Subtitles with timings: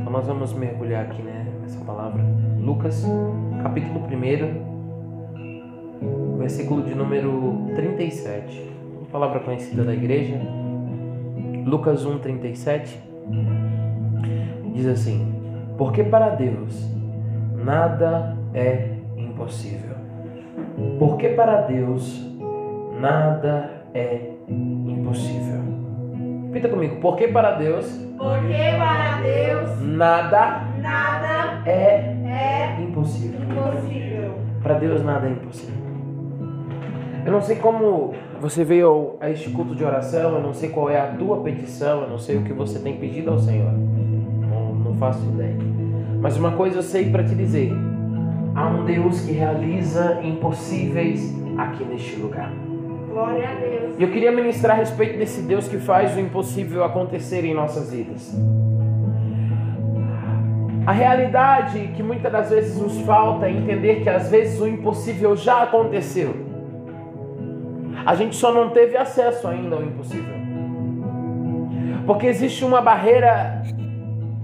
[0.00, 2.24] Então nós vamos mergulhar aqui, né, nessa palavra.
[2.58, 3.06] Lucas,
[3.62, 4.08] capítulo 1,
[6.38, 8.68] versículo de número 37.
[8.98, 10.40] Uma palavra conhecida da igreja.
[11.64, 13.00] Lucas 1, 37.
[14.74, 15.32] Diz assim:
[15.78, 16.90] Porque para Deus
[17.54, 18.99] nada é
[19.40, 19.96] impossível.
[20.98, 22.26] Porque para Deus
[23.00, 25.60] nada é impossível.
[26.46, 26.96] Repita comigo.
[27.00, 27.86] Porque para Deus
[28.18, 33.40] Porque para Deus nada nada é é impossível.
[33.40, 34.34] impossível.
[34.62, 35.80] Para Deus nada é impossível.
[37.24, 40.88] Eu não sei como você veio a este culto de oração, eu não sei qual
[40.88, 43.70] é a tua petição, eu não sei o que você tem pedido ao Senhor.
[43.72, 45.56] Não, não faço ideia.
[46.20, 47.72] Mas uma coisa eu sei para te dizer:
[48.54, 52.52] há um Deus que realiza impossíveis aqui neste lugar.
[53.08, 53.96] Glória a Deus.
[53.98, 57.92] E eu queria ministrar a respeito desse Deus que faz o impossível acontecer em nossas
[57.92, 58.34] vidas.
[60.86, 65.36] A realidade que muitas das vezes nos falta é entender que às vezes o impossível
[65.36, 66.34] já aconteceu.
[68.06, 70.34] A gente só não teve acesso ainda ao impossível.
[72.06, 73.62] Porque existe uma barreira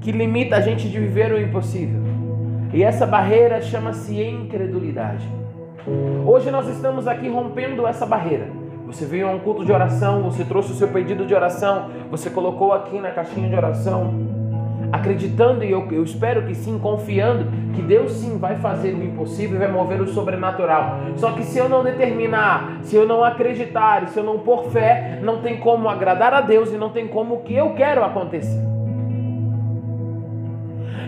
[0.01, 2.06] que limita a gente de viver o impossível.
[2.73, 5.27] E essa barreira chama-se incredulidade.
[6.27, 8.49] Hoje nós estamos aqui rompendo essa barreira.
[8.87, 12.31] Você veio a um culto de oração, você trouxe o seu pedido de oração, você
[12.31, 14.15] colocou aqui na caixinha de oração,
[14.93, 19.57] acreditando e eu, eu espero que sim, confiando que Deus sim vai fazer o impossível
[19.57, 20.99] e vai mover o sobrenatural.
[21.17, 25.21] Só que se eu não determinar, se eu não acreditar, se eu não pôr fé,
[25.23, 28.76] não tem como agradar a Deus e não tem como o que eu quero acontecer.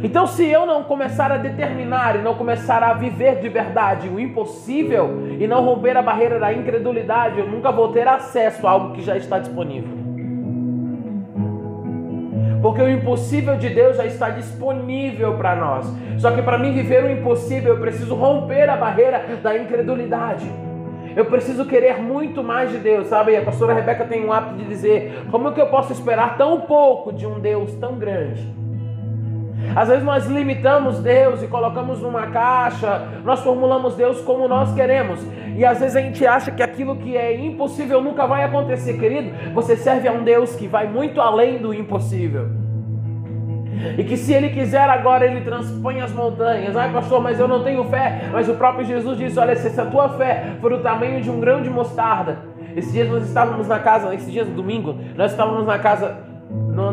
[0.02, 4.20] Então, se eu não começar a determinar e não começar a viver de verdade o
[4.20, 8.92] impossível e não romper a barreira da incredulidade, eu nunca vou ter acesso a algo
[8.94, 9.98] que já está disponível.
[12.62, 15.86] Porque o impossível de Deus já está disponível para nós.
[16.18, 20.46] Só que para mim viver o impossível, eu preciso romper a barreira da incredulidade.
[21.16, 23.32] Eu preciso querer muito mais de Deus, sabe?
[23.32, 26.60] E a pastora Rebeca tem um hábito de dizer: como que eu posso esperar tão
[26.60, 28.67] pouco de um Deus tão grande?
[29.74, 35.20] Às vezes nós limitamos Deus e colocamos numa caixa, nós formulamos Deus como nós queremos.
[35.56, 39.30] E às vezes a gente acha que aquilo que é impossível nunca vai acontecer, querido.
[39.54, 42.48] Você serve a um Deus que vai muito além do impossível.
[43.96, 46.76] E que se ele quiser agora, ele transpõe as montanhas.
[46.76, 48.28] Ai, pastor, mas eu não tenho fé.
[48.32, 51.38] Mas o próprio Jesus disse: Olha, se a tua fé for o tamanho de um
[51.38, 52.38] grão de mostarda.
[52.76, 56.16] Esses dias nós estávamos na casa, esses dias do domingo, nós estávamos na casa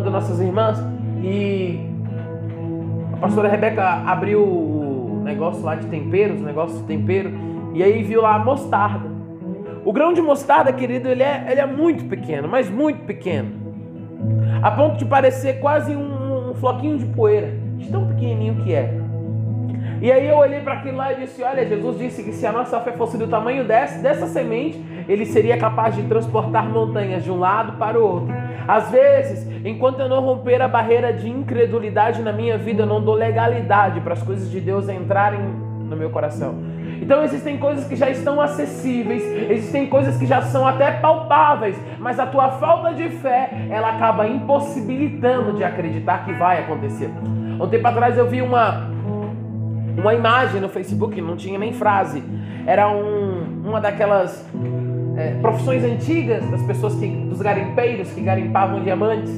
[0.03, 0.81] das nossas irmãs
[1.23, 1.94] e
[3.15, 7.31] a pastora Rebeca abriu o negócio lá de temperos, negócio de tempero,
[7.73, 9.09] e aí viu lá a mostarda.
[9.85, 13.51] O grão de mostarda, querido, ele é, ele é muito pequeno, mas muito pequeno.
[14.61, 18.93] A ponto de parecer quase um, um floquinho de poeira, de tão pequenininho que é.
[20.01, 22.51] E aí eu olhei para aquilo lá e disse: Olha, Jesus disse que se a
[22.51, 24.77] nossa fé fosse do tamanho dessa, dessa semente,
[25.07, 28.33] ele seria capaz de transportar montanhas de um lado para o outro.
[28.67, 33.01] Às vezes, enquanto eu não romper a barreira de incredulidade na minha vida, eu não
[33.01, 36.55] dou legalidade para as coisas de Deus entrarem no meu coração.
[37.01, 42.19] Então existem coisas que já estão acessíveis, existem coisas que já são até palpáveis, mas
[42.19, 47.09] a tua falta de fé, ela acaba impossibilitando de acreditar que vai acontecer.
[47.59, 48.95] Um tempo atrás eu vi uma
[49.97, 52.21] uma imagem no Facebook, não tinha nem frase.
[52.65, 54.45] Era um, uma daquelas
[55.17, 59.31] é, profissões antigas das pessoas que, dos garimpeiros que garimpavam diamantes.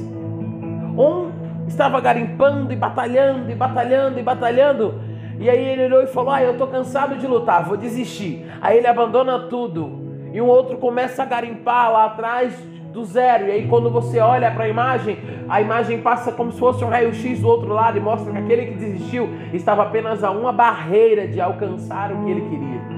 [0.96, 1.30] Um
[1.66, 5.00] estava garimpando e batalhando e batalhando e batalhando.
[5.38, 8.46] E aí ele olhou e falou: Ah, eu estou cansado de lutar, vou desistir.
[8.60, 10.06] Aí ele abandona tudo.
[10.32, 12.54] E um outro começa a garimpar lá atrás
[12.92, 13.46] do zero.
[13.46, 15.18] E aí quando você olha para a imagem,
[15.48, 18.66] a imagem passa como se fosse um raio-x do outro lado e mostra que aquele
[18.66, 22.97] que desistiu estava apenas a uma barreira de alcançar o que ele queria.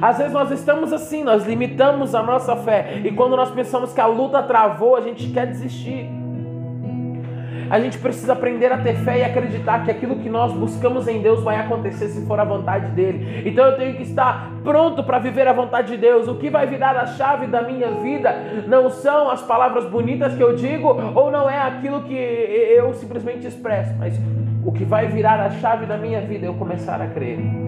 [0.00, 4.00] Às vezes nós estamos assim, nós limitamos a nossa fé e quando nós pensamos que
[4.00, 6.08] a luta travou, a gente quer desistir.
[7.70, 11.20] A gente precisa aprender a ter fé e acreditar que aquilo que nós buscamos em
[11.20, 13.42] Deus vai acontecer se for a vontade dele.
[13.48, 16.28] Então eu tenho que estar pronto para viver a vontade de Deus.
[16.28, 18.34] O que vai virar a chave da minha vida
[18.66, 23.46] não são as palavras bonitas que eu digo ou não é aquilo que eu simplesmente
[23.46, 24.14] expresso, mas
[24.64, 27.63] o que vai virar a chave da minha vida é eu começar a crer.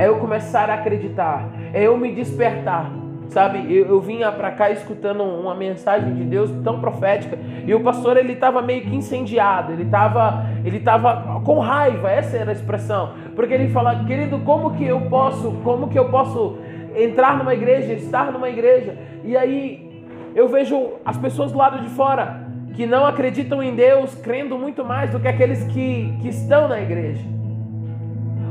[0.00, 2.90] É eu começar a acreditar, é eu me despertar
[3.30, 7.80] Sabe, eu, eu vinha para cá escutando uma mensagem de Deus tão profética e o
[7.80, 12.52] pastor ele estava meio que incendiado, ele estava ele tava com raiva, essa era a
[12.52, 16.58] expressão, Porque ele fala, querido, como que eu posso, como que eu posso
[16.96, 18.98] entrar numa igreja, estar numa igreja?
[19.22, 20.04] E aí
[20.34, 24.84] eu vejo as pessoas do lado de fora que não acreditam em Deus, crendo muito
[24.84, 27.39] mais do que aqueles que, que estão na igreja.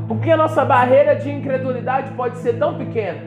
[0.10, 3.20] Porque a nossa barreira de incredulidade pode ser tão pequena.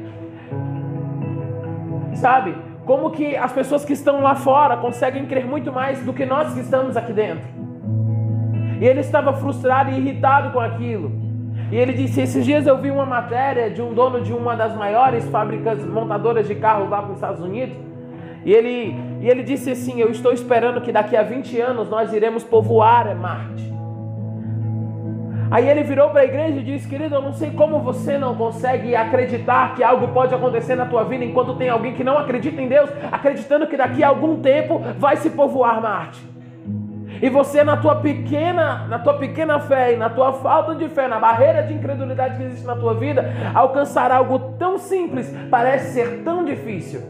[2.14, 2.56] Sabe?
[2.84, 6.52] Como que as pessoas que estão lá fora conseguem crer muito mais do que nós
[6.52, 7.49] que estamos aqui dentro.
[8.81, 11.12] E ele estava frustrado e irritado com aquilo.
[11.70, 14.75] E ele disse: Esses dias eu vi uma matéria de um dono de uma das
[14.75, 17.76] maiores fábricas montadoras de carros lá nos Estados Unidos.
[18.44, 22.12] E ele, e ele disse assim: Eu estou esperando que daqui a 20 anos nós
[22.12, 23.71] iremos povoar Marte.
[25.52, 28.34] Aí ele virou para a igreja e disse: Querido, eu não sei como você não
[28.34, 32.58] consegue acreditar que algo pode acontecer na tua vida enquanto tem alguém que não acredita
[32.58, 36.26] em Deus, acreditando que daqui a algum tempo vai se povoar Marte.
[37.20, 41.06] E você na tua pequena, na tua pequena fé e na tua falta de fé,
[41.06, 46.22] na barreira de incredulidade que existe na tua vida, alcançar algo tão simples parece ser
[46.25, 47.02] tão difícil.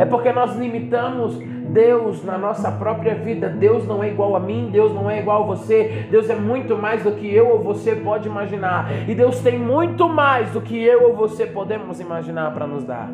[0.00, 3.48] É porque nós limitamos Deus na nossa própria vida.
[3.48, 6.06] Deus não é igual a mim, Deus não é igual a você.
[6.10, 8.90] Deus é muito mais do que eu ou você pode imaginar.
[9.08, 13.10] E Deus tem muito mais do que eu ou você podemos imaginar para nos dar.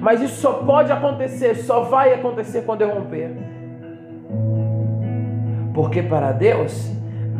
[0.00, 3.30] Mas isso só pode acontecer, só vai acontecer quando eu romper.
[5.74, 6.95] Porque para Deus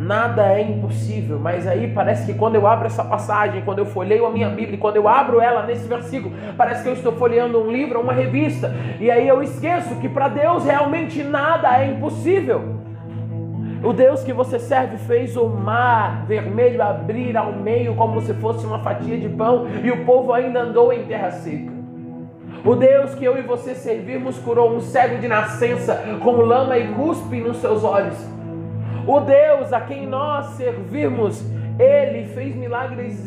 [0.07, 1.37] nada é impossível.
[1.37, 4.77] Mas aí parece que quando eu abro essa passagem, quando eu folheio a minha Bíblia,
[4.77, 8.73] quando eu abro ela nesse versículo, parece que eu estou folheando um livro, uma revista,
[8.99, 12.77] e aí eu esqueço que para Deus realmente nada é impossível.
[13.83, 18.65] O Deus que você serve fez o mar vermelho abrir ao meio como se fosse
[18.65, 21.77] uma fatia de pão, e o povo ainda andou em terra seca.
[22.65, 26.87] O Deus que eu e você servimos curou um cego de nascença com lama e
[26.93, 28.36] cuspe nos seus olhos.
[29.07, 31.41] O Deus a quem nós servimos,
[31.79, 33.25] ele fez milagres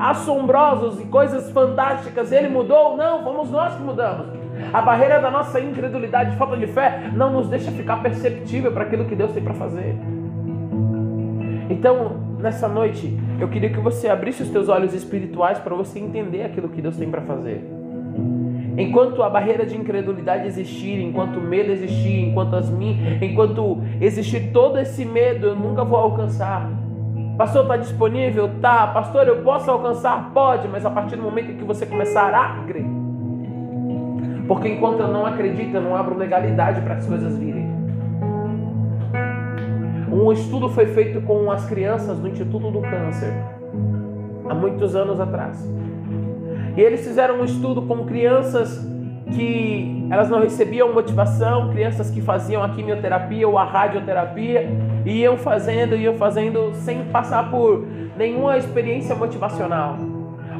[0.00, 2.30] assombrosos e coisas fantásticas.
[2.30, 2.96] Ele mudou?
[2.96, 4.28] Não, fomos nós que mudamos.
[4.72, 9.04] A barreira da nossa incredulidade, falta de fé, não nos deixa ficar perceptível para aquilo
[9.06, 9.96] que Deus tem para fazer.
[11.68, 16.42] Então, nessa noite, eu queria que você abrisse os teus olhos espirituais para você entender
[16.42, 17.64] aquilo que Deus tem para fazer.
[18.78, 22.96] Enquanto a barreira de incredulidade existir, enquanto o medo existir, enquanto as min...
[23.20, 26.70] enquanto existir todo esse medo, eu nunca vou alcançar.
[27.36, 28.48] Pastor, está disponível?
[28.60, 28.86] Tá.
[28.86, 30.30] Pastor, eu posso alcançar?
[30.32, 32.86] Pode, mas a partir do momento em que você começar a crer.
[34.46, 37.68] Porque enquanto eu não acredito, eu não abro legalidade para as coisas virem.
[40.10, 43.32] Um estudo foi feito com as crianças do Instituto do Câncer,
[44.48, 45.62] há muitos anos atrás.
[46.78, 48.86] E eles fizeram um estudo com crianças
[49.34, 54.64] que elas não recebiam motivação, crianças que faziam a quimioterapia ou a radioterapia,
[55.04, 57.84] e iam fazendo, iam fazendo sem passar por
[58.16, 59.96] nenhuma experiência motivacional.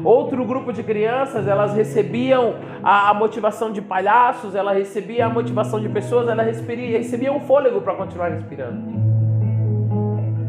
[0.03, 5.87] Outro grupo de crianças, elas recebiam a, motivação de palhaços, ela recebia a motivação de
[5.87, 8.81] pessoas, ela recebia, recebia um fôlego para continuar respirando.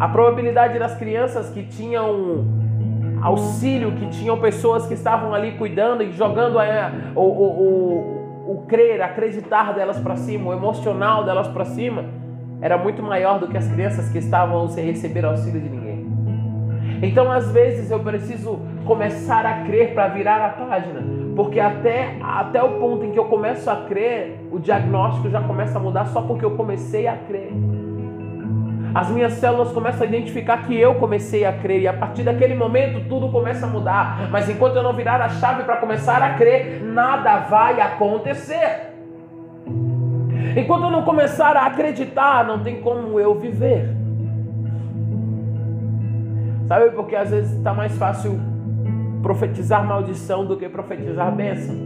[0.00, 2.59] A probabilidade das crianças que tinham
[3.22, 8.66] auxílio, que tinham pessoas que estavam ali cuidando e jogando a, o, o, o, o
[8.66, 12.04] crer, acreditar delas para cima, o emocional delas para cima,
[12.60, 15.80] era muito maior do que as crianças que estavam sem receber auxílio de ninguém.
[17.02, 21.02] Então, às vezes, eu preciso começar a crer para virar a página,
[21.34, 25.78] porque até, até o ponto em que eu começo a crer, o diagnóstico já começa
[25.78, 27.52] a mudar só porque eu comecei a crer.
[28.94, 32.54] As minhas células começam a identificar que eu comecei a crer e a partir daquele
[32.54, 34.28] momento tudo começa a mudar.
[34.30, 38.90] Mas enquanto eu não virar a chave para começar a crer, nada vai acontecer.
[40.56, 43.88] Enquanto eu não começar a acreditar, não tem como eu viver.
[46.66, 48.40] Sabe porque às vezes está mais fácil
[49.22, 51.76] profetizar maldição do que profetizar bênção.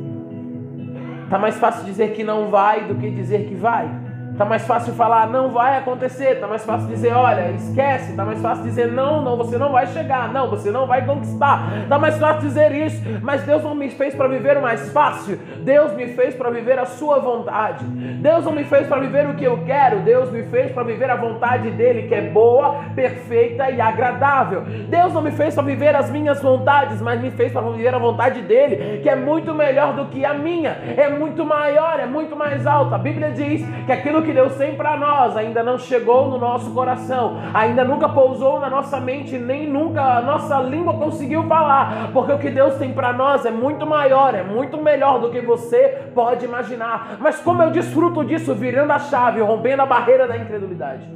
[1.25, 4.04] Está mais fácil dizer que não vai do que dizer que vai.
[4.37, 8.41] Tá mais fácil falar não vai acontecer, tá mais fácil dizer olha, esquece, tá mais
[8.41, 11.87] fácil dizer não, não, você não vai chegar, não, você não vai conquistar.
[11.89, 15.39] Tá mais fácil dizer isso, mas Deus não me fez para viver o mais fácil.
[15.61, 17.85] Deus me fez para viver a sua vontade.
[17.85, 21.11] Deus não me fez para viver o que eu quero, Deus me fez para viver
[21.11, 24.63] a vontade dele, que é boa, perfeita e agradável.
[24.89, 27.99] Deus não me fez para viver as minhas vontades, mas me fez para viver a
[27.99, 32.35] vontade dele, que é muito melhor do que a minha, é muito maior, é muito
[32.35, 32.97] mais alta.
[32.97, 36.71] A Bíblia diz que aquilo que Deus tem para nós ainda não chegou no nosso
[36.73, 42.33] coração, ainda nunca pousou na nossa mente, nem nunca a nossa língua conseguiu falar, porque
[42.33, 46.09] o que Deus tem para nós é muito maior, é muito melhor do que você
[46.15, 47.17] pode imaginar.
[47.21, 51.07] Mas como eu desfruto disso, virando a chave, rompendo a barreira da incredulidade.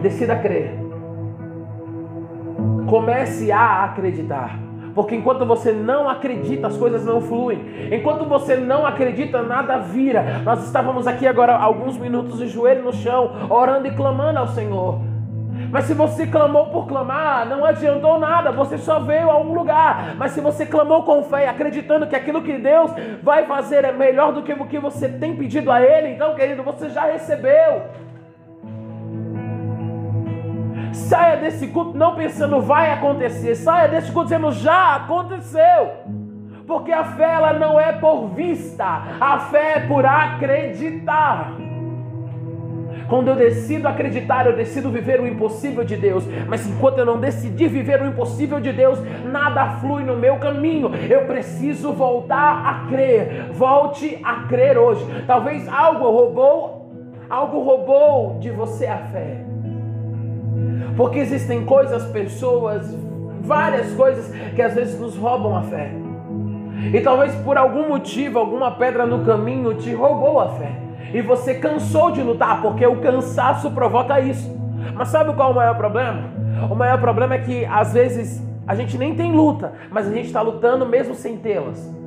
[0.00, 0.78] Decida crer.
[2.88, 4.69] Comece a acreditar.
[4.94, 7.60] Porque enquanto você não acredita, as coisas não fluem.
[7.92, 10.40] Enquanto você não acredita, nada vira.
[10.44, 15.00] Nós estávamos aqui agora alguns minutos de joelho no chão, orando e clamando ao Senhor.
[15.70, 20.16] Mas se você clamou por clamar, não adiantou nada, você só veio a um lugar.
[20.16, 22.90] Mas se você clamou com fé, acreditando que aquilo que Deus
[23.22, 26.62] vai fazer é melhor do que o que você tem pedido a Ele, então, querido,
[26.62, 27.82] você já recebeu.
[30.92, 35.90] Saia desse culto não pensando vai acontecer, saia desse culto dizendo já aconteceu.
[36.66, 41.52] Porque a fé ela não é por vista, a fé é por acreditar.
[43.08, 46.24] Quando eu decido acreditar, eu decido viver o impossível de Deus.
[46.46, 50.94] Mas enquanto eu não decidir viver o impossível de Deus, nada flui no meu caminho.
[51.10, 53.50] Eu preciso voltar a crer.
[53.50, 55.04] Volte a crer hoje.
[55.26, 56.92] Talvez algo roubou,
[57.28, 59.49] algo roubou de você a fé.
[60.96, 62.96] Porque existem coisas, pessoas,
[63.42, 65.92] várias coisas que às vezes nos roubam a fé.
[66.92, 70.72] E talvez por algum motivo, alguma pedra no caminho te roubou a fé
[71.12, 74.50] e você cansou de lutar, porque o cansaço provoca isso.
[74.94, 76.30] Mas sabe qual é o maior problema?
[76.70, 80.26] O maior problema é que às vezes a gente nem tem luta, mas a gente
[80.26, 81.99] está lutando mesmo sem tê-las.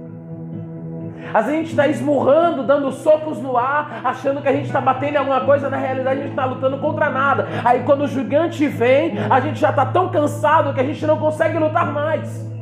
[1.33, 4.81] Às vezes a gente está esmurrando, dando socos no ar, achando que a gente está
[4.81, 7.47] batendo em alguma coisa, na realidade a gente está lutando contra nada.
[7.63, 11.17] Aí quando o gigante vem, a gente já está tão cansado que a gente não
[11.17, 12.52] consegue lutar mais.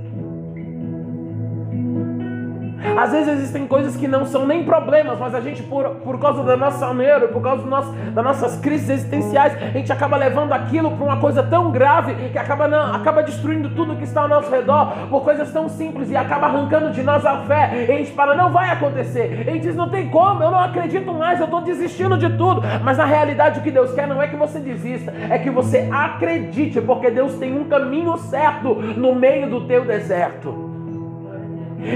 [3.02, 6.44] Às vezes existem coisas que não são nem problemas, mas a gente, por, por causa
[6.44, 10.54] da nossa neuro, por causa do nosso, das nossas crises existenciais, a gente acaba levando
[10.54, 14.28] aquilo para uma coisa tão grave que acaba, não, acaba destruindo tudo que está ao
[14.28, 17.88] nosso redor por coisas tão simples e acaba arrancando de nós a fé.
[17.90, 19.46] E a gente fala, não vai acontecer.
[19.48, 22.30] E a gente diz, não tem como, eu não acredito mais, eu estou desistindo de
[22.38, 22.62] tudo.
[22.84, 25.90] Mas na realidade o que Deus quer não é que você desista, é que você
[25.92, 30.71] acredite, porque Deus tem um caminho certo no meio do teu deserto.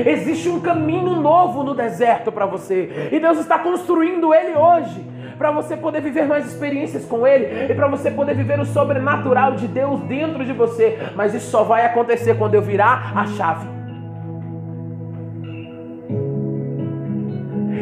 [0.05, 3.09] Existe um caminho novo no deserto para você.
[3.11, 5.15] E Deus está construindo ele hoje.
[5.37, 9.51] Para você poder viver mais experiências com Ele e para você poder viver o sobrenatural
[9.55, 10.97] de Deus dentro de você.
[11.13, 13.67] Mas isso só vai acontecer quando eu virar a chave.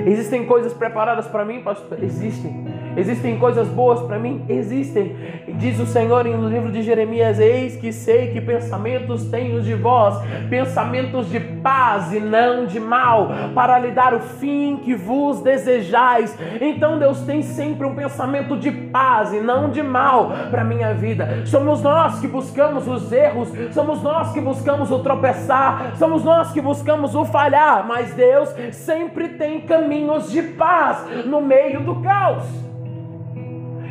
[0.06, 2.04] Existem coisas preparadas para mim, pastor?
[2.04, 2.73] Existem.
[2.96, 4.44] Existem coisas boas para mim?
[4.48, 5.16] Existem.
[5.56, 10.16] Diz o Senhor no livro de Jeremias: Eis que sei que pensamentos tenho de vós,
[10.50, 16.38] pensamentos de paz e não de mal, para lhe dar o fim que vos desejais.
[16.62, 21.46] Então Deus tem sempre um pensamento de paz e não de mal para minha vida.
[21.46, 26.62] Somos nós que buscamos os erros, somos nós que buscamos o tropeçar, somos nós que
[26.62, 32.73] buscamos o falhar, mas Deus sempre tem caminhos de paz no meio do caos.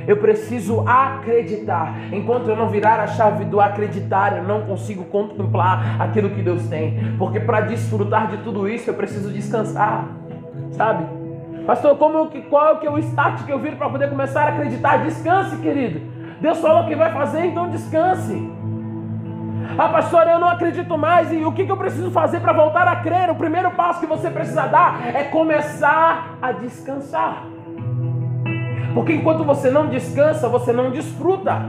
[0.06, 2.12] Eu preciso acreditar.
[2.12, 6.66] Enquanto eu não virar a chave do acreditar, eu não consigo contemplar aquilo que Deus
[6.68, 7.16] tem.
[7.18, 10.08] Porque para desfrutar de tudo isso, eu preciso descansar.
[10.72, 11.04] Sabe?
[11.66, 14.48] Pastor, como que, qual que é o start que eu viro para poder começar a
[14.48, 15.04] acreditar?
[15.04, 16.00] Descanse, querido.
[16.40, 18.50] Deus falou que vai fazer, então descanse.
[19.78, 21.32] Ah, pastor, eu não acredito mais.
[21.32, 23.30] E o que, que eu preciso fazer para voltar a crer?
[23.30, 27.44] O primeiro passo que você precisa dar é começar a descansar.
[28.94, 31.62] Porque enquanto você não descansa, você não desfruta.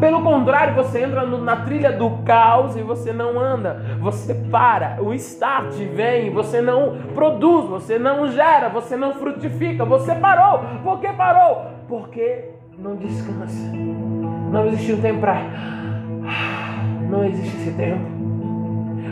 [0.00, 4.98] Pelo contrário, você entra no, na trilha do caos e você não anda, você para,
[5.00, 10.64] o start vem, você não produz, você não gera, você não frutifica, você parou.
[10.82, 11.66] Por que parou?
[11.88, 13.72] Porque não descansa.
[14.50, 15.42] Não existe um tempo para.
[17.08, 18.13] Não existe esse tempo.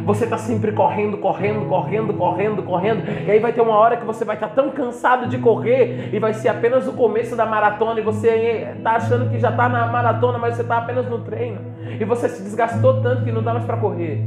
[0.04, 3.02] Você está sempre correndo, correndo, correndo, correndo, correndo.
[3.26, 6.10] E aí vai ter uma hora que você vai estar tá tão cansado de correr
[6.12, 9.68] e vai ser apenas o começo da maratona e você está achando que já está
[9.68, 11.60] na maratona, mas você está apenas no treino.
[12.00, 14.24] E você se desgastou tanto que não dá mais para correr.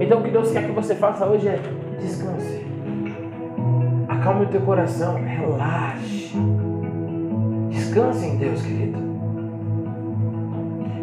[0.00, 1.58] Então o que Deus quer que você faça hoje é
[2.00, 2.64] descanse.
[4.08, 6.32] Acalme o teu coração, relaxe.
[7.70, 9.13] Descanse em Deus, querido.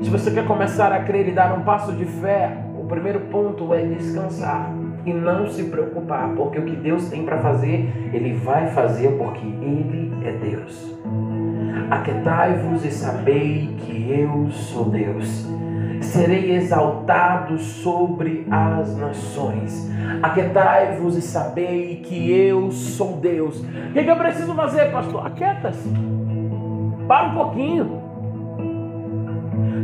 [0.01, 3.72] Se você quer começar a crer e dar um passo de fé, o primeiro ponto
[3.74, 4.74] é descansar
[5.05, 9.46] e não se preocupar, porque o que Deus tem para fazer, Ele vai fazer porque
[9.46, 11.00] Ele é Deus.
[11.89, 15.48] Aquetai-vos e sabei que eu sou Deus.
[16.01, 19.89] Serei exaltado sobre as nações.
[20.24, 23.60] Aquetai-vos e sabei que eu sou Deus.
[23.62, 25.27] O que, eu preciso fazer, pastor?
[25.27, 25.89] Aquieta-se.
[27.08, 28.00] Para um pouquinho.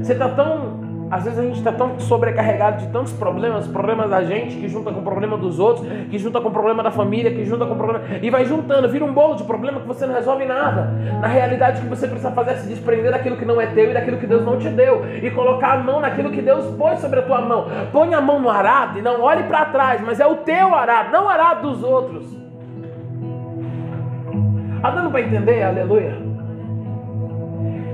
[0.02, 4.24] Você está tão Às vezes a gente está tão sobrecarregado de tantos problemas, problemas da
[4.24, 7.32] gente, que junta com o problema dos outros, que junta com o problema da família,
[7.32, 8.04] que junta com o problema.
[8.22, 10.92] E vai juntando, vira um bolo de problema que você não resolve nada.
[11.22, 13.92] Na realidade, o que você precisa fazer é se desprender daquilo que não é teu
[13.92, 15.06] e daquilo que Deus não te deu.
[15.24, 17.68] E colocar a mão naquilo que Deus pôs sobre a tua mão.
[17.94, 21.12] Põe a mão no arado e não olhe para trás, mas é o teu arado,
[21.12, 22.26] não o arado dos outros.
[24.76, 25.64] Está dando para entender?
[25.64, 26.27] Aleluia.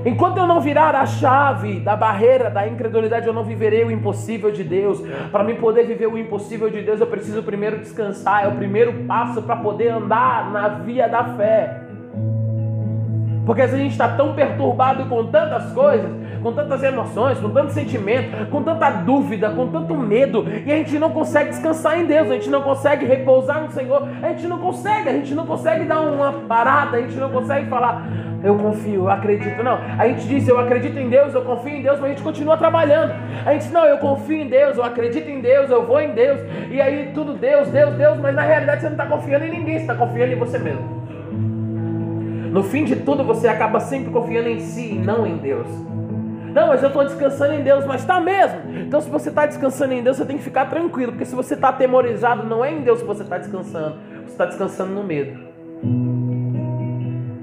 [0.04, 4.50] Enquanto eu não virar a chave da barreira da incredulidade, eu não viverei o impossível
[4.50, 5.02] de Deus.
[5.32, 8.44] Para mim poder viver o impossível de Deus, eu preciso primeiro descansar.
[8.44, 11.80] É o primeiro passo para poder andar na via da fé.
[13.46, 16.10] Porque vezes a gente está tão perturbado com tantas coisas,
[16.44, 20.98] com tantas emoções, com tanto sentimento, com tanta dúvida, com tanto medo, e a gente
[20.98, 24.58] não consegue descansar em Deus, a gente não consegue repousar no Senhor, a gente não
[24.58, 28.06] consegue, a gente não consegue dar uma parada, a gente não consegue falar,
[28.44, 29.62] eu confio, eu acredito.
[29.62, 32.22] Não, a gente diz, eu acredito em Deus, eu confio em Deus, mas a gente
[32.22, 33.14] continua trabalhando.
[33.46, 36.38] A gente não, eu confio em Deus, eu acredito em Deus, eu vou em Deus,
[36.70, 39.76] e aí tudo Deus, Deus, Deus, mas na realidade você não está confiando em ninguém,
[39.76, 41.02] você está confiando em você mesmo.
[42.52, 45.93] No fim de tudo, você acaba sempre confiando em si e não em Deus.
[46.54, 48.60] Não, mas eu estou descansando em Deus, mas está mesmo.
[48.86, 51.54] Então, se você está descansando em Deus, você tem que ficar tranquilo, porque se você
[51.54, 55.36] está atemorizado, não é em Deus que você está descansando, você está descansando no medo,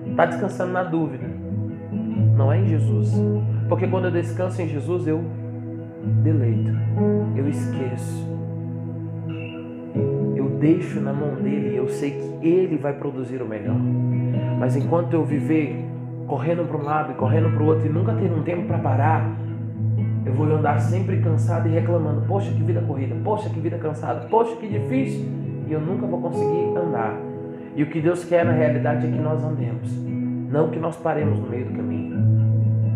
[0.10, 1.25] está descansando na dúvida,
[2.38, 3.12] não é em Jesus.
[3.68, 5.22] Porque quando eu descanso em Jesus, eu
[6.24, 6.72] deleito,
[7.36, 8.25] eu esqueço,
[10.38, 13.75] eu deixo na mão dele e eu sei que ele vai produzir o melhor.
[14.58, 15.90] Mas enquanto eu viver
[16.32, 18.78] correndo para um lado e correndo para o outro e nunca ter um tempo para
[18.78, 19.36] parar,
[20.26, 24.28] eu vou andar sempre cansado e reclamando: Poxa, que vida corrida, poxa, que vida cansada,
[24.30, 25.28] poxa, que difícil,
[25.68, 27.18] e eu nunca vou conseguir andar.
[27.76, 29.92] E o que Deus quer na realidade é que nós andemos,
[30.50, 32.18] não que nós paremos no meio do caminho,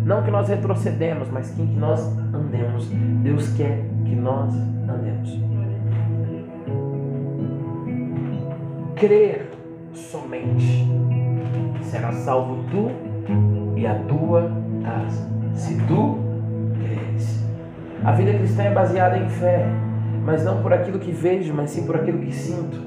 [0.02, 2.00] não que nós retrocedemos, mas que nós
[2.32, 2.88] andemos.
[3.22, 4.54] Deus quer que nós
[4.88, 5.38] andemos.
[8.96, 9.50] Crer
[9.92, 10.86] somente
[11.82, 13.05] será salvo tu
[13.76, 14.50] e a tua
[14.82, 16.18] casa, se tu
[16.80, 17.44] creres.
[18.02, 19.66] A vida cristã é baseada em fé,
[20.24, 22.84] mas não por aquilo que vejo, mas sim por aquilo que sinto.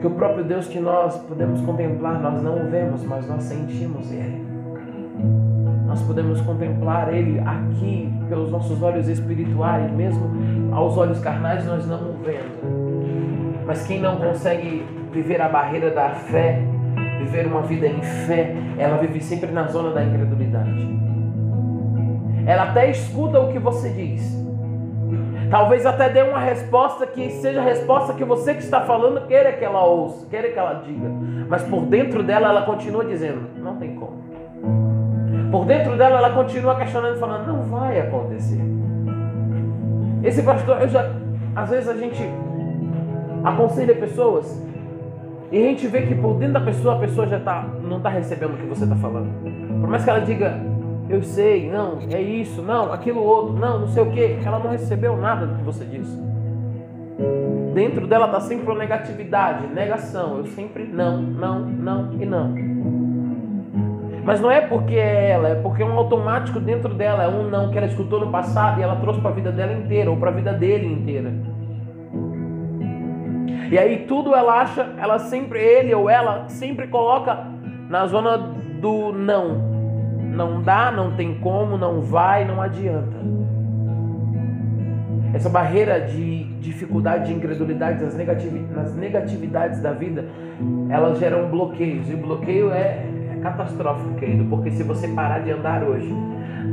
[0.00, 4.12] Que o próprio Deus que nós podemos contemplar, nós não o vemos, mas nós sentimos
[4.12, 4.44] Ele.
[5.86, 10.28] Nós podemos contemplar Ele aqui pelos nossos olhos espirituais, mesmo
[10.72, 13.64] aos olhos carnais nós não o vendo.
[13.66, 16.62] Mas quem não consegue viver a barreira da fé,
[17.24, 20.94] viver uma vida em fé, ela vive sempre na zona da incredulidade.
[22.46, 24.44] Ela até escuta o que você diz.
[25.50, 29.52] Talvez até dê uma resposta que seja a resposta que você que está falando queira
[29.52, 31.08] que ela ouça, queira que ela diga.
[31.48, 34.22] Mas por dentro dela ela continua dizendo: não tem como.
[35.50, 38.60] Por dentro dela ela continua questionando, falando: não vai acontecer.
[40.22, 41.10] Esse pastor, eu já,
[41.54, 42.22] às vezes a gente
[43.44, 44.60] aconselha pessoas
[45.52, 48.08] e a gente vê que por dentro da pessoa, a pessoa já tá, não está
[48.08, 49.28] recebendo o que você está falando.
[49.80, 50.60] Por mais que ela diga,
[51.08, 54.70] eu sei, não, é isso, não, aquilo outro, não, não sei o que, ela não
[54.70, 56.24] recebeu nada do que você disse.
[57.74, 60.38] Dentro dela está sempre uma negatividade, negação.
[60.38, 62.54] Eu sempre não, não, não e não.
[64.24, 67.50] Mas não é porque é ela, é porque é um automático dentro dela, é um
[67.50, 70.16] não que ela escutou no passado e ela trouxe para a vida dela inteira, ou
[70.16, 71.34] para a vida dele inteira.
[73.70, 77.46] E aí tudo ela acha, ela sempre, ele ou ela, sempre coloca
[77.88, 78.36] na zona
[78.80, 79.74] do não.
[80.34, 83.16] Não dá, não tem como, não vai, não adianta.
[85.32, 90.24] Essa barreira de dificuldade, de incredulidade, nas, nas negatividades da vida,
[90.88, 92.08] elas geram bloqueios.
[92.08, 96.12] E o bloqueio é, é catastrófico, querido, porque se você parar de andar hoje,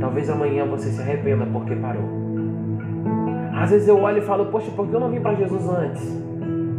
[0.00, 2.22] talvez amanhã você se arrependa porque parou.
[3.54, 6.31] Às vezes eu olho e falo, poxa, por que eu não vim para Jesus antes?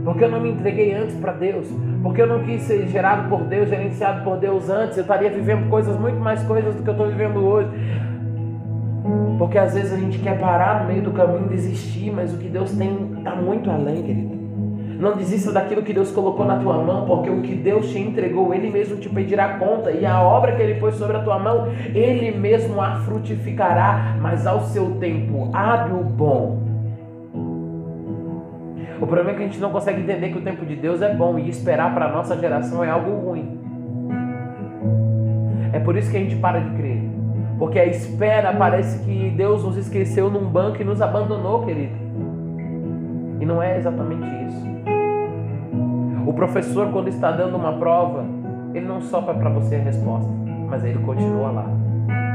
[0.03, 1.67] Porque eu não me entreguei antes para Deus.
[2.01, 4.97] Porque eu não quis ser gerado por Deus, gerenciado por Deus antes.
[4.97, 7.69] Eu estaria vivendo coisas, muito mais coisas do que eu estou vivendo hoje.
[9.37, 12.47] Porque às vezes a gente quer parar no meio do caminho desistir, mas o que
[12.47, 14.43] Deus tem está muito além, querido.
[14.99, 18.53] Não desista daquilo que Deus colocou na tua mão, porque o que Deus te entregou,
[18.53, 21.67] Ele mesmo te pedirá conta, e a obra que Ele pôs sobre a tua mão,
[21.93, 26.62] Ele mesmo a frutificará, mas ao seu tempo hábil, bom
[29.03, 31.13] o problema é que a gente não consegue entender que o tempo de Deus é
[31.13, 33.59] bom e esperar para a nossa geração é algo ruim.
[35.73, 37.03] É por isso que a gente para de crer.
[37.59, 41.93] Porque a espera parece que Deus nos esqueceu num banco e nos abandonou, querido.
[43.41, 44.65] E não é exatamente isso.
[46.25, 48.23] O professor, quando está dando uma prova,
[48.73, 50.31] ele não sopra para você a resposta,
[50.69, 51.65] mas ele continua lá.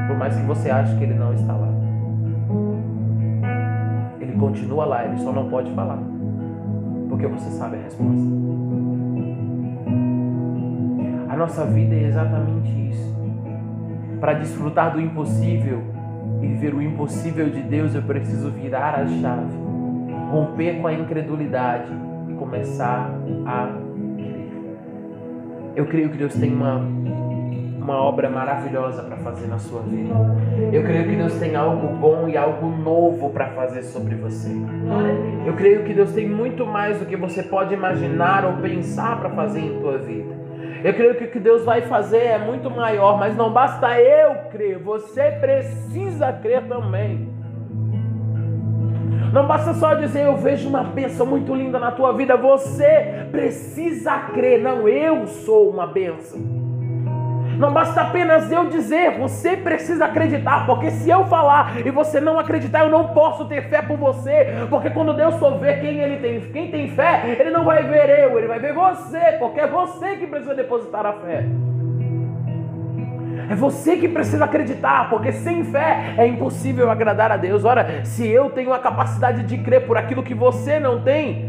[0.07, 1.69] Por mais que você ache que ele não está lá.
[4.21, 6.18] Ele continua lá, ele só não pode falar.
[7.09, 8.29] Porque você sabe a resposta.
[11.29, 13.17] A nossa vida é exatamente isso.
[14.21, 15.83] Para desfrutar do impossível
[16.43, 19.57] e ver o impossível de Deus, eu preciso virar a chave,
[20.31, 21.93] romper com a incredulidade
[22.29, 23.11] e começar
[23.47, 23.69] a
[24.17, 24.51] crer.
[25.77, 26.81] Eu creio que Deus tem uma
[27.89, 30.15] uma obra maravilhosa para fazer na sua vida.
[30.71, 34.51] Eu creio que Deus tem algo bom e algo novo para fazer sobre você.
[35.47, 39.31] Eu creio que Deus tem muito mais do que você pode imaginar ou pensar para
[39.31, 40.37] fazer em tua vida.
[40.85, 44.51] Eu creio que o que Deus vai fazer é muito maior, mas não basta eu
[44.51, 47.27] crer, você precisa crer também.
[49.33, 54.19] Não basta só dizer eu vejo uma bênção muito linda na tua vida, você precisa
[54.35, 54.61] crer.
[54.61, 56.68] Não, eu sou uma bênção.
[57.59, 62.39] Não basta apenas eu dizer, você precisa acreditar, porque se eu falar e você não
[62.39, 66.19] acreditar, eu não posso ter fé por você, porque quando Deus for ver quem ele
[66.19, 69.67] tem, quem tem fé, ele não vai ver eu, ele vai ver você, porque é
[69.67, 71.45] você que precisa depositar a fé.
[73.51, 77.65] É você que precisa acreditar, porque sem fé é impossível agradar a Deus.
[77.65, 81.48] Ora, se eu tenho a capacidade de crer por aquilo que você não tem,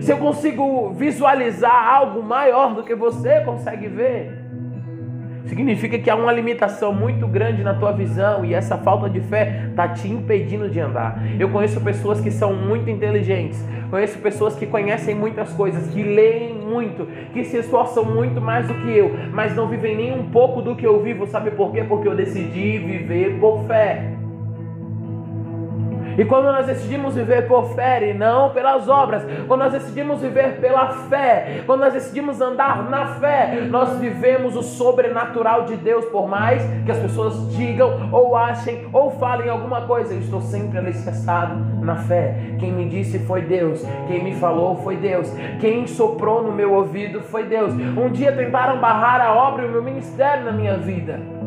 [0.00, 4.32] se eu consigo visualizar algo maior do que você consegue ver,
[5.46, 9.66] significa que há uma limitação muito grande na tua visão e essa falta de fé
[9.70, 11.22] está te impedindo de andar.
[11.38, 16.54] Eu conheço pessoas que são muito inteligentes, conheço pessoas que conhecem muitas coisas, que leem
[16.54, 20.60] muito, que se esforçam muito mais do que eu, mas não vivem nem um pouco
[20.60, 21.26] do que eu vivo.
[21.26, 21.82] Sabe por quê?
[21.82, 24.17] Porque eu decidi viver por fé.
[26.18, 30.58] E quando nós decidimos viver por fé e não pelas obras, quando nós decidimos viver
[30.60, 36.28] pela fé, quando nós decidimos andar na fé, nós vivemos o sobrenatural de Deus, por
[36.28, 41.54] mais que as pessoas digam ou achem ou falem alguma coisa, eu estou sempre alicerçado
[41.80, 42.34] na fé.
[42.58, 47.20] Quem me disse foi Deus, quem me falou foi Deus, quem soprou no meu ouvido
[47.20, 47.72] foi Deus.
[47.72, 51.37] Um dia tentaram barrar a obra e o meu ministério na minha vida.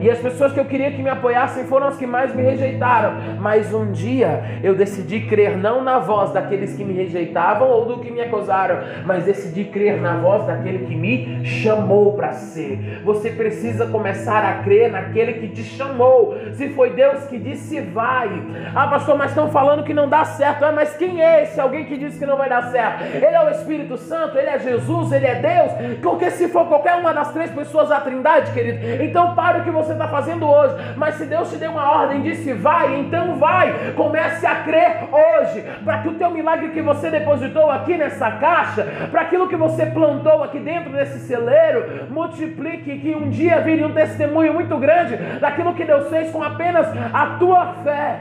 [0.00, 3.14] E as pessoas que eu queria que me apoiassem foram as que mais me rejeitaram.
[3.38, 7.98] Mas um dia eu decidi crer não na voz daqueles que me rejeitavam ou do
[7.98, 13.00] que me acusaram, mas decidi crer na voz daquele que me chamou para ser.
[13.04, 16.36] Você precisa começar a crer naquele que te chamou.
[16.52, 18.30] Se foi Deus que disse vai.
[18.74, 20.64] Ah, pastor, mas estão falando que não dá certo.
[20.64, 21.60] Ah, mas quem é esse?
[21.60, 23.04] Alguém que disse que não vai dar certo?
[23.04, 25.98] Ele é o Espírito Santo, ele é Jesus, ele é Deus.
[26.02, 29.70] Porque se for qualquer uma das três pessoas da Trindade, querido, então para o que
[29.70, 30.74] você você está fazendo hoje.
[30.96, 33.92] Mas se Deus te deu uma ordem, disse vai, então vai.
[33.96, 38.86] Comece a crer hoje, para que o teu milagre que você depositou aqui nessa caixa,
[39.10, 43.92] para aquilo que você plantou aqui dentro desse celeiro, multiplique que um dia vire um
[43.92, 48.20] testemunho muito grande daquilo que Deus fez com apenas a tua fé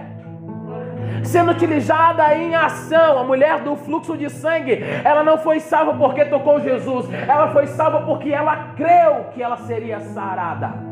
[1.23, 3.19] sendo utilizada em ação.
[3.19, 7.67] A mulher do fluxo de sangue, ela não foi salva porque tocou Jesus, ela foi
[7.67, 10.86] salva porque ela creu que ela seria sarada.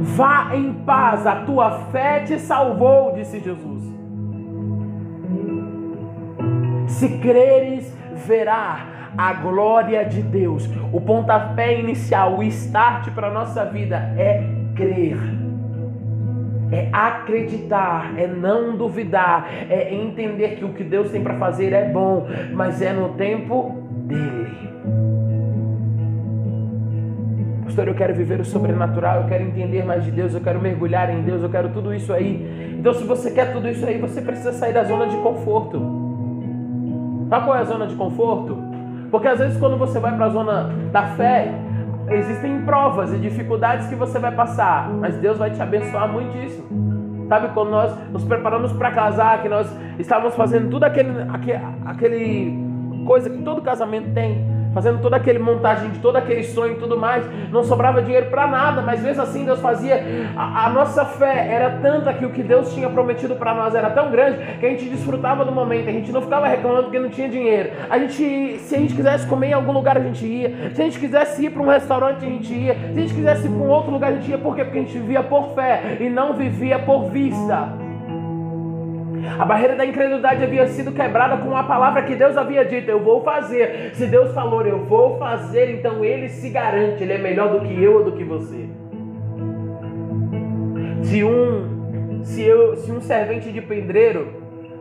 [0.00, 3.84] Vá em paz, a tua fé te salvou, disse Jesus.
[6.86, 7.92] Se creres,
[8.26, 10.68] verá a glória de Deus.
[10.92, 14.42] O pontapé inicial, o start para a nossa vida é
[14.74, 15.18] crer.
[16.70, 21.88] É acreditar, é não duvidar, é entender que o que Deus tem para fazer é
[21.88, 23.74] bom, mas é no tempo
[24.06, 24.77] dele.
[27.68, 31.10] Pastor, eu quero viver o sobrenatural, eu quero entender mais de Deus, eu quero mergulhar
[31.10, 32.74] em Deus, eu quero tudo isso aí.
[32.78, 35.78] Então, se você quer tudo isso aí, você precisa sair da zona de conforto.
[37.28, 38.56] Sabe qual é a zona de conforto?
[39.10, 41.52] Porque às vezes, quando você vai para a zona da fé,
[42.08, 47.26] existem provas e dificuldades que você vai passar, mas Deus vai te abençoar muitíssimo.
[47.28, 53.04] Sabe, quando nós nos preparamos para casar, que nós estávamos fazendo tudo aquele, aquele, aquele
[53.06, 54.47] coisa que todo casamento tem,
[54.78, 58.46] fazendo toda aquele montagem de todo aquele sonho e tudo mais, não sobrava dinheiro para
[58.46, 60.00] nada, mas mesmo assim Deus fazia
[60.36, 63.90] a, a, nossa fé era tanta que o que Deus tinha prometido para nós era
[63.90, 67.08] tão grande que a gente desfrutava do momento, a gente não ficava reclamando porque não
[67.08, 67.72] tinha dinheiro.
[67.90, 70.84] A gente, se a gente quisesse comer em algum lugar a gente ia, se a
[70.84, 73.58] gente quisesse ir para um restaurante a gente ia, se a gente quisesse ir para
[73.58, 74.62] um outro lugar a gente ia, por quê?
[74.62, 77.87] Porque a gente vivia por fé e não vivia por vista.
[79.38, 83.00] A barreira da incredulidade havia sido quebrada com a palavra que Deus havia dito: Eu
[83.00, 83.90] vou fazer.
[83.94, 87.82] Se Deus falou, eu vou fazer, então ele se garante, ele é melhor do que
[87.82, 88.68] eu ou do que você.
[91.02, 94.37] Se um, se eu, se um servente de pedreiro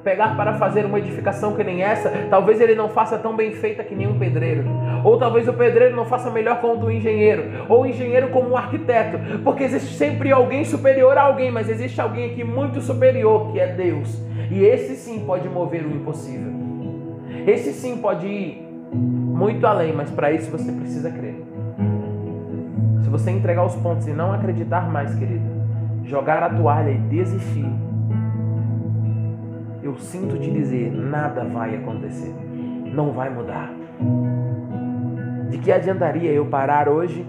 [0.08, 3.84] pegar para fazer uma edificação que nem essa, talvez ele não faça tão bem feita
[3.84, 4.64] que nenhum pedreiro.
[5.04, 8.56] Ou talvez o pedreiro não faça melhor como o engenheiro, ou o engenheiro como um
[8.56, 13.60] arquiteto, porque existe sempre alguém superior a alguém, mas existe alguém aqui muito superior, que
[13.60, 14.18] é Deus.
[14.50, 16.54] E esse sim pode mover o impossível.
[17.46, 21.36] Esse sim pode ir muito além, mas para isso você precisa crer.
[23.04, 25.50] Se você entregar os pontos e não acreditar mais, querido,
[26.06, 27.68] jogar a toalha e desistir,
[29.88, 32.36] eu sinto te dizer, nada vai acontecer.
[32.94, 33.72] Não vai mudar.
[35.50, 37.26] De que adiantaria eu parar hoje,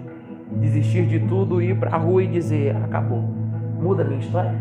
[0.51, 3.23] desistir de tudo, ir para a rua e dizer: acabou,
[3.81, 4.53] muda minha história,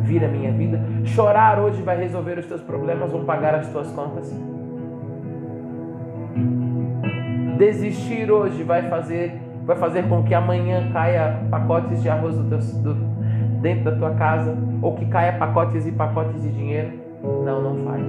[0.00, 0.78] vira minha vida?
[1.04, 4.30] Chorar hoje vai resolver os teus problemas, vão pagar as tuas contas?
[7.56, 12.58] Desistir hoje vai fazer, vai fazer com que amanhã caia pacotes de arroz do teu,
[12.58, 12.94] do,
[13.62, 17.11] dentro da tua casa, ou que caia pacotes e pacotes de dinheiro?
[17.22, 18.04] Não, não faz.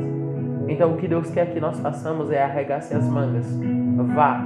[0.67, 3.45] Então o que Deus quer que nós façamos é arregace as mangas.
[4.15, 4.43] Vá,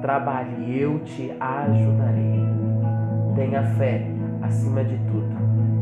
[0.00, 2.40] trabalhe, eu te ajudarei.
[3.34, 4.06] Tenha fé
[4.42, 5.36] acima de tudo.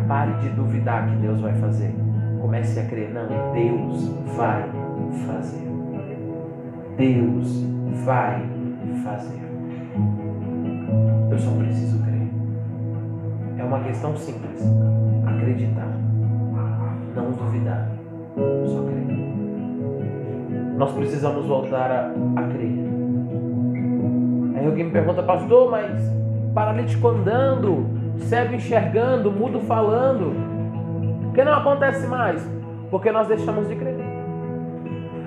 [0.08, 1.94] Pare de duvidar que Deus vai fazer.
[2.40, 4.68] Comece a crer, não, Deus vai
[5.26, 5.64] fazer.
[6.96, 7.64] Deus
[8.04, 8.42] vai
[9.04, 9.40] fazer.
[11.30, 12.28] Eu só preciso crer.
[13.58, 14.62] É uma questão simples.
[15.26, 15.88] Acreditar.
[17.14, 17.93] Não duvidar.
[18.36, 19.06] Só crer.
[20.76, 22.78] Nós precisamos voltar a, a crer.
[24.56, 26.02] Aí alguém me pergunta, pastor, mas
[26.54, 27.86] paralítico andando,
[28.18, 30.32] cego enxergando, mudo falando,
[31.24, 32.48] por que não acontece mais?
[32.90, 33.96] Porque nós deixamos de crer.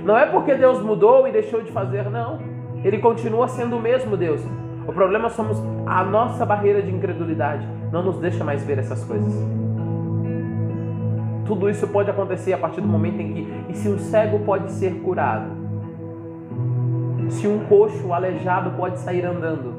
[0.03, 2.39] Não é porque Deus mudou e deixou de fazer, não.
[2.81, 4.41] Ele continua sendo o mesmo Deus.
[4.87, 7.67] O problema somos a nossa barreira de incredulidade.
[7.91, 9.33] Não nos deixa mais ver essas coisas.
[11.47, 13.47] Tudo isso pode acontecer a partir do momento em que.
[13.69, 15.49] E se um cego pode ser curado?
[17.29, 19.77] Se um coxo aleijado pode sair andando?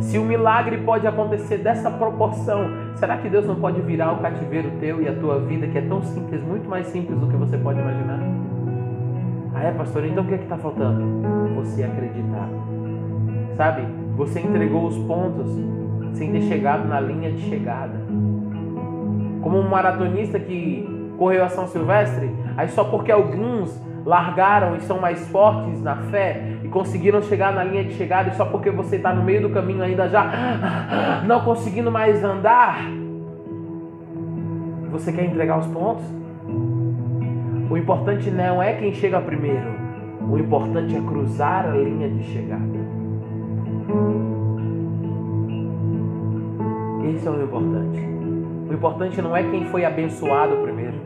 [0.00, 4.70] Se um milagre pode acontecer dessa proporção, será que Deus não pode virar o cativeiro
[4.80, 7.58] teu e a tua vida, que é tão simples, muito mais simples do que você
[7.58, 8.20] pode imaginar?
[9.54, 10.04] Ah, é, pastor?
[10.04, 11.22] Então o que é está faltando?
[11.56, 12.48] Você acreditar.
[13.56, 13.82] Sabe?
[14.16, 15.56] Você entregou os pontos
[16.14, 18.00] sem ter chegado na linha de chegada.
[19.42, 25.00] Como um maratonista que correu a São Silvestre, aí só porque alguns largaram e são
[25.00, 28.96] mais fortes na fé e conseguiram chegar na linha de chegada, e só porque você
[28.96, 32.84] está no meio do caminho ainda já não conseguindo mais andar,
[34.90, 36.04] você quer entregar os pontos?
[37.70, 39.74] O importante não é quem chega primeiro,
[40.28, 42.84] o importante é cruzar a linha de chegada.
[47.04, 48.00] Esse é o importante.
[48.00, 50.96] O importante não é quem foi abençoado primeiro.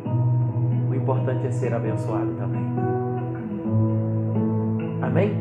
[0.88, 2.62] O importante é ser abençoado também.
[5.02, 5.32] Amém?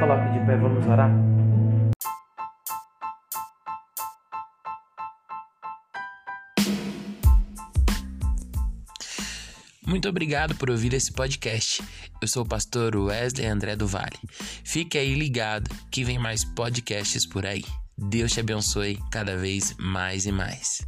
[0.00, 1.10] Coloque de pé, vamos orar.
[9.86, 11.84] Muito obrigado por ouvir esse podcast.
[12.20, 14.18] Eu sou o pastor Wesley André do Vale.
[14.64, 17.62] Fique aí ligado que vem mais podcasts por aí.
[17.98, 20.86] Deus te abençoe cada vez mais e mais.